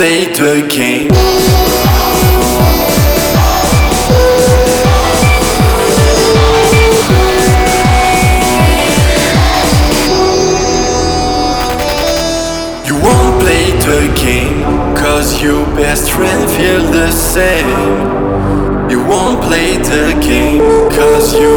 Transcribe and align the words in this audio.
play 0.00 0.24
the 0.32 0.66
game. 0.66 1.10
the 13.80 14.12
game 14.14 14.62
Cause 14.94 15.42
your 15.42 15.64
best 15.76 16.12
friend 16.12 16.50
feel 16.56 16.82
the 16.92 17.10
same 17.10 17.68
You 18.90 19.00
won't 19.04 19.42
play 19.42 19.76
the 19.78 20.06
game 20.20 20.60
Cause 20.90 21.34
you 21.34 21.49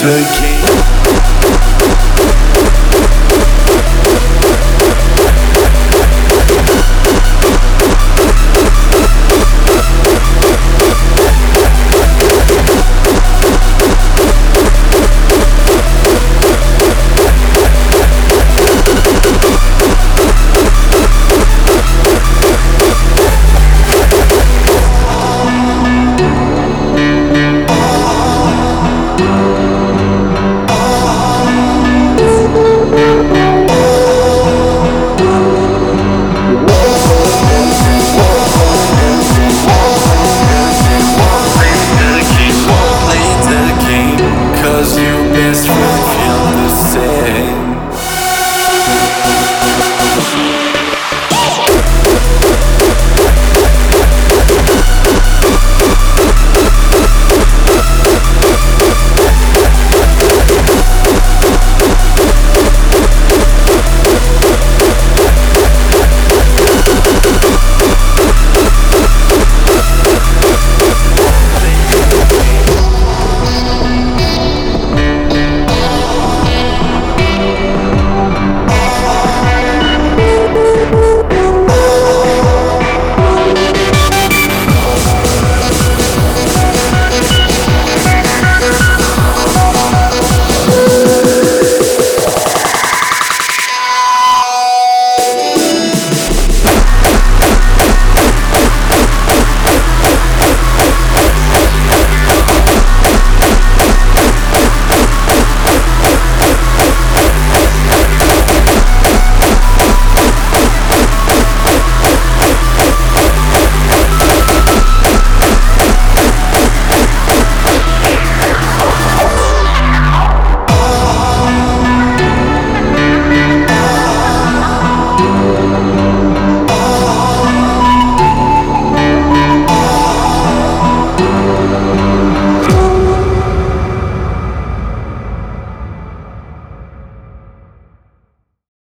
the 0.00 0.22
game. 0.40 1.97